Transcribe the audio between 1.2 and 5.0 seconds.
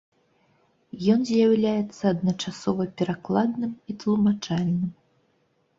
з'яўляецца адначасова перакладным і тлумачальным.